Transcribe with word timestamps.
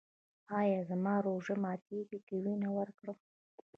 ایا 0.59 0.81
زما 0.89 1.15
روژه 1.25 1.55
ماتیږي 1.63 2.19
که 2.27 2.35
وینه 2.43 2.69
ورکړم؟ 2.77 3.17